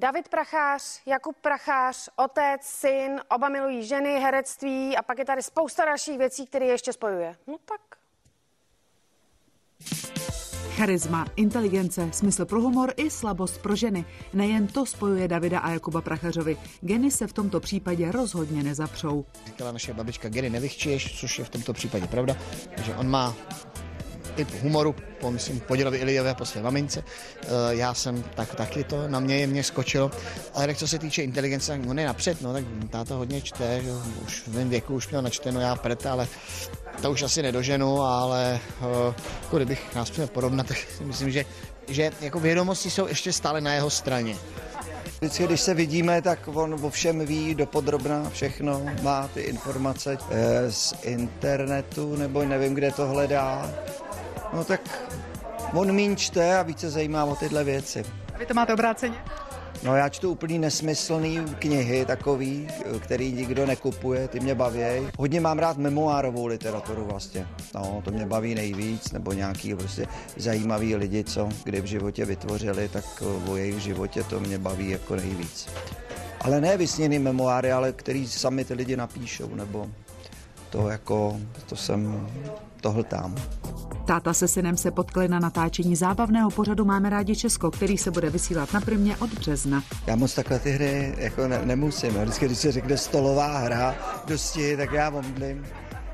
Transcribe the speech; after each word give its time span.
David 0.00 0.28
Prachář, 0.28 0.82
Jakub 1.06 1.36
Prachář, 1.40 2.08
otec, 2.16 2.62
syn, 2.62 3.20
oba 3.30 3.48
milují 3.48 3.86
ženy, 3.86 4.20
herectví 4.20 4.96
a 4.96 5.02
pak 5.02 5.18
je 5.18 5.24
tady 5.24 5.42
spousta 5.42 5.84
dalších 5.84 6.18
věcí, 6.18 6.46
které 6.46 6.66
je 6.66 6.72
ještě 6.72 6.92
spojuje. 6.92 7.36
No 7.46 7.56
tak. 7.64 7.80
Charisma, 10.76 11.26
inteligence, 11.36 12.08
smysl 12.12 12.44
pro 12.44 12.60
humor 12.60 12.92
i 12.96 13.10
slabost 13.10 13.62
pro 13.62 13.76
ženy. 13.76 14.04
Nejen 14.32 14.66
to 14.66 14.86
spojuje 14.86 15.28
Davida 15.28 15.58
a 15.58 15.70
Jakuba 15.70 16.00
Prachařovi. 16.00 16.56
Geny 16.80 17.10
se 17.10 17.26
v 17.26 17.32
tomto 17.32 17.60
případě 17.60 18.12
rozhodně 18.12 18.62
nezapřou. 18.62 19.24
Říkala 19.46 19.72
naše 19.72 19.94
babička, 19.94 20.28
Gary 20.28 20.50
nevychčiješ, 20.50 21.20
což 21.20 21.38
je 21.38 21.44
v 21.44 21.50
tomto 21.50 21.72
případě 21.72 22.06
pravda, 22.06 22.36
že 22.76 22.94
on 22.94 23.10
má 23.10 23.36
typ 24.38 24.62
humoru, 24.62 24.94
po, 25.20 25.30
myslím, 25.30 25.60
Podělovi 25.60 25.98
Ilijové 25.98 26.34
po 26.34 26.44
své 26.46 26.62
mamince. 26.62 27.02
Eh, 27.42 27.46
Já 27.70 27.94
jsem 27.94 28.22
tak, 28.22 28.54
taky 28.54 28.84
to, 28.84 29.08
na 29.08 29.20
mě 29.20 29.46
mě 29.46 29.64
skočilo. 29.64 30.10
Ale 30.54 30.66
tak 30.66 30.76
co 30.76 30.88
se 30.88 30.98
týče 30.98 31.22
inteligence, 31.22 31.80
on 31.88 31.98
je 31.98 32.06
napřed, 32.06 32.42
no, 32.42 32.52
tak 32.52 32.64
táta 32.90 33.14
hodně 33.14 33.40
čte, 33.40 33.82
že 33.82 33.90
už 34.26 34.42
v 34.46 34.54
mém 34.54 34.68
věku 34.68 34.94
už 34.94 35.08
měl 35.08 35.22
načteno 35.22 35.60
já 35.60 35.76
pret, 35.76 36.06
ale 36.06 36.28
to 37.02 37.10
už 37.10 37.22
asi 37.22 37.42
nedoženu, 37.42 38.02
ale 38.02 38.60
eh, 38.82 39.14
jako 39.42 39.56
kdybych 39.56 39.94
nás 39.94 40.12
měl 40.12 40.26
porovnat, 40.26 40.66
tak 40.66 40.78
si 40.98 41.04
myslím, 41.04 41.30
že, 41.30 41.44
že 41.88 42.10
jako 42.20 42.40
vědomosti 42.40 42.90
jsou 42.90 43.06
ještě 43.08 43.32
stále 43.32 43.60
na 43.60 43.72
jeho 43.74 43.90
straně. 43.90 44.36
Vždycky, 45.20 45.46
když 45.46 45.60
se 45.60 45.74
vidíme, 45.74 46.22
tak 46.22 46.48
on 46.48 46.74
o 46.82 46.90
všem 46.90 47.26
ví 47.26 47.54
dopodrobná 47.54 48.30
všechno, 48.30 48.86
má 49.02 49.28
ty 49.28 49.40
informace 49.40 50.18
eh, 50.30 50.72
z 50.72 50.94
internetu, 51.02 52.16
nebo 52.16 52.44
nevím, 52.44 52.74
kde 52.74 52.90
to 52.90 53.06
hledá. 53.06 53.70
No 54.52 54.64
tak 54.64 55.10
on 55.74 55.92
míň 55.92 56.16
čte 56.16 56.58
a 56.58 56.62
více 56.62 56.90
zajímá 56.90 57.24
o 57.24 57.36
tyhle 57.36 57.64
věci. 57.64 58.04
A 58.34 58.38
vy 58.38 58.46
to 58.46 58.54
máte 58.54 58.72
obráceně? 58.72 59.16
No 59.82 59.96
já 59.96 60.08
čtu 60.08 60.30
úplný 60.30 60.58
nesmyslný 60.58 61.38
knihy 61.58 62.04
takový, 62.04 62.68
který 63.00 63.32
nikdo 63.32 63.66
nekupuje, 63.66 64.28
ty 64.28 64.40
mě 64.40 64.54
baví. 64.54 64.80
Hodně 65.18 65.40
mám 65.40 65.58
rád 65.58 65.76
memoárovou 65.76 66.46
literaturu 66.46 67.04
vlastně. 67.04 67.46
No, 67.74 68.02
to 68.04 68.10
mě 68.10 68.26
baví 68.26 68.54
nejvíc, 68.54 69.12
nebo 69.12 69.32
nějaký 69.32 69.74
prostě 69.74 70.06
zajímavý 70.36 70.96
lidi, 70.96 71.24
co 71.24 71.48
kdy 71.64 71.80
v 71.80 71.84
životě 71.84 72.24
vytvořili, 72.24 72.88
tak 72.88 73.22
o 73.48 73.56
jejich 73.56 73.80
životě 73.82 74.22
to 74.22 74.40
mě 74.40 74.58
baví 74.58 74.90
jako 74.90 75.16
nejvíc. 75.16 75.68
Ale 76.40 76.60
ne 76.60 76.76
vysněný 76.76 77.18
memoáry, 77.18 77.72
ale 77.72 77.92
který 77.92 78.28
sami 78.28 78.64
ty 78.64 78.74
lidi 78.74 78.96
napíšou, 78.96 79.54
nebo 79.54 79.88
to 80.70 80.88
jako, 80.88 81.36
to 81.66 81.76
jsem, 81.76 82.28
to 82.80 82.90
hltám. 82.90 83.34
Táta 84.08 84.34
se 84.34 84.48
synem 84.48 84.76
se 84.76 84.90
potkali 84.90 85.28
na 85.28 85.38
natáčení 85.38 85.96
zábavného 85.96 86.50
pořadu 86.50 86.84
Máme 86.84 87.10
rádi 87.10 87.36
Česko, 87.36 87.70
který 87.70 87.98
se 87.98 88.10
bude 88.10 88.30
vysílat 88.30 88.72
na 88.72 88.80
primě 88.80 89.16
od 89.16 89.30
března. 89.34 89.82
Já 90.06 90.16
moc 90.16 90.34
takhle 90.34 90.58
ty 90.58 90.70
hry 90.70 91.14
jako 91.18 91.48
ne, 91.48 91.60
nemusím. 91.64 92.14
Jo. 92.16 92.22
Vždycky, 92.22 92.46
když 92.46 92.58
se 92.58 92.72
řekne 92.72 92.96
stolová 92.96 93.58
hra 93.58 93.94
dosti, 94.26 94.76
tak 94.76 94.92
já 94.92 95.10
omdlím. 95.10 95.66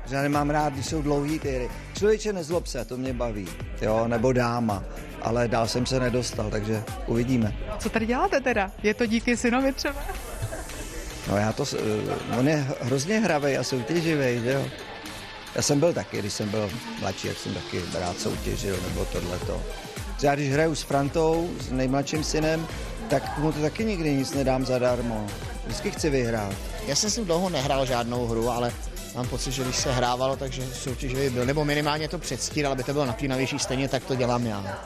Že 0.05 0.15
já 0.15 0.21
nemám 0.21 0.49
rád, 0.49 0.73
když 0.73 0.85
jsou 0.85 1.01
dlouhý 1.01 1.39
ty 1.39 1.51
hry. 1.51 1.69
Člověče 1.93 2.33
nezlob 2.33 2.67
se, 2.67 2.85
to 2.85 2.97
mě 2.97 3.13
baví. 3.13 3.47
Jo, 3.81 4.07
nebo 4.07 4.33
dáma. 4.33 4.83
Ale 5.21 5.47
dál 5.47 5.67
jsem 5.67 5.85
se 5.85 5.99
nedostal, 5.99 6.49
takže 6.49 6.83
uvidíme. 7.07 7.53
Co 7.79 7.89
tady 7.89 8.05
děláte 8.05 8.41
teda? 8.41 8.71
Je 8.83 8.93
to 8.93 9.05
díky 9.05 9.37
synovi 9.37 9.73
třeba? 9.73 9.99
No 11.29 11.37
já 11.37 11.53
to, 11.53 11.63
eh, 11.73 12.37
on 12.39 12.47
je 12.47 12.67
hrozně 12.81 13.19
hravej 13.19 13.57
a 13.57 13.63
soutěživý, 13.63 14.41
že 14.43 14.51
jo. 14.51 14.65
Já 15.55 15.61
jsem 15.61 15.79
byl 15.79 15.93
taky, 15.93 16.19
když 16.19 16.33
jsem 16.33 16.49
byl 16.49 16.69
mladší, 16.99 17.27
jak 17.27 17.37
jsem 17.37 17.53
taky 17.53 17.81
rád 17.99 18.19
soutěžil, 18.19 18.77
nebo 18.89 19.05
tohleto. 19.05 19.61
Já 20.21 20.35
když 20.35 20.51
hraju 20.51 20.75
s 20.75 20.81
Frantou, 20.81 21.49
s 21.59 21.71
nejmladším 21.71 22.23
synem, 22.23 22.67
tak 23.09 23.37
mu 23.37 23.51
to 23.51 23.61
taky 23.61 23.85
nikdy 23.85 24.15
nic 24.15 24.33
nedám 24.33 24.65
zadarmo. 24.65 25.27
Vždycky 25.65 25.91
chci 25.91 26.09
vyhrát. 26.09 26.53
Já 26.87 26.95
jsem 26.95 27.09
s 27.09 27.17
ním 27.17 27.25
dlouho 27.25 27.49
nehrál 27.49 27.85
žádnou 27.85 28.27
hru, 28.27 28.49
ale 28.49 28.73
mám 29.15 29.27
pocit, 29.27 29.51
že 29.51 29.63
když 29.63 29.75
se 29.75 29.91
hrávalo, 29.91 30.35
takže 30.35 30.67
soutěživý 30.73 31.29
byl, 31.29 31.45
nebo 31.45 31.65
minimálně 31.65 32.07
to 32.07 32.17
předstíral, 32.19 32.71
aby 32.71 32.83
to 32.83 32.93
bylo 32.93 33.05
napínavější, 33.05 33.59
stejně 33.59 33.87
tak 33.87 34.03
to 34.03 34.15
dělám 34.15 34.45
já. 34.45 34.85